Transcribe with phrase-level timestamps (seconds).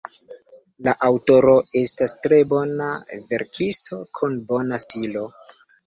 [0.87, 1.53] La aŭtoro
[1.83, 2.89] estas tre bona
[3.35, 5.33] verkisto, kun bona stilo.